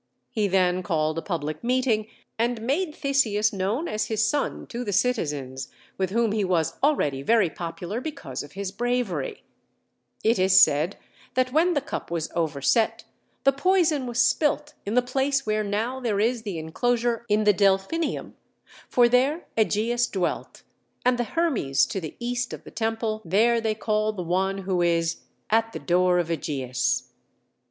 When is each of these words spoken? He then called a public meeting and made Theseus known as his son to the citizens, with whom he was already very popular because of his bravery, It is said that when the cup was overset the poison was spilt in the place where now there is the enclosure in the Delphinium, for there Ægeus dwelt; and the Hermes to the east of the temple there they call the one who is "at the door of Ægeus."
He 0.31 0.47
then 0.47 0.81
called 0.81 1.19
a 1.19 1.21
public 1.21 1.63
meeting 1.63 2.07
and 2.39 2.63
made 2.63 2.95
Theseus 2.95 3.53
known 3.53 3.87
as 3.87 4.05
his 4.07 4.25
son 4.27 4.65
to 4.65 4.83
the 4.83 4.91
citizens, 4.91 5.69
with 5.95 6.09
whom 6.09 6.31
he 6.31 6.43
was 6.43 6.79
already 6.81 7.21
very 7.21 7.51
popular 7.51 8.01
because 8.01 8.41
of 8.41 8.53
his 8.53 8.71
bravery, 8.71 9.43
It 10.23 10.39
is 10.39 10.59
said 10.59 10.95
that 11.35 11.51
when 11.53 11.73
the 11.75 11.81
cup 11.81 12.09
was 12.09 12.31
overset 12.33 13.03
the 13.43 13.51
poison 13.51 14.07
was 14.07 14.19
spilt 14.19 14.73
in 14.87 14.95
the 14.95 15.03
place 15.03 15.45
where 15.45 15.63
now 15.63 15.99
there 15.99 16.19
is 16.19 16.41
the 16.41 16.57
enclosure 16.57 17.23
in 17.29 17.43
the 17.43 17.53
Delphinium, 17.53 18.33
for 18.89 19.07
there 19.07 19.45
Ægeus 19.55 20.11
dwelt; 20.11 20.63
and 21.05 21.19
the 21.19 21.25
Hermes 21.25 21.85
to 21.85 22.01
the 22.01 22.15
east 22.17 22.53
of 22.53 22.63
the 22.63 22.71
temple 22.71 23.21
there 23.23 23.61
they 23.61 23.75
call 23.75 24.13
the 24.13 24.23
one 24.23 24.57
who 24.57 24.81
is 24.81 25.17
"at 25.51 25.73
the 25.73 25.79
door 25.79 26.17
of 26.17 26.29
Ægeus." 26.29 27.03